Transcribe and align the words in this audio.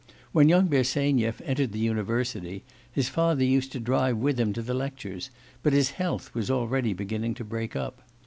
When 0.31 0.49
young 0.49 0.67
Bersenyev 0.67 1.43
entered 1.45 1.73
the 1.73 1.77
university, 1.77 2.63
his 2.91 3.07
father 3.07 3.43
used 3.43 3.71
to 3.73 3.79
drive 3.79 4.17
with 4.17 4.39
him 4.39 4.51
to 4.53 4.63
the 4.63 4.73
lectures, 4.73 5.29
but 5.61 5.73
his 5.73 5.91
health 5.91 6.33
was 6.33 6.49
already 6.49 6.91
beginning 6.91 7.35
to 7.35 7.43
break 7.43 7.75
up. 7.75 8.01